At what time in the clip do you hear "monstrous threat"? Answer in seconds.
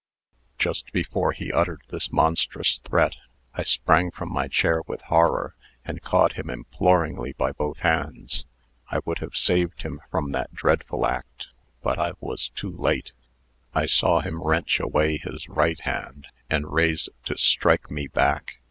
2.11-3.15